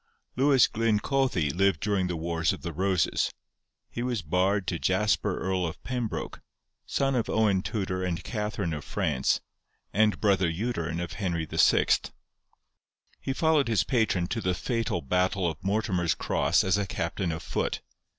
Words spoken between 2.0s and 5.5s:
the wars of the Roses. He was bard to Jasper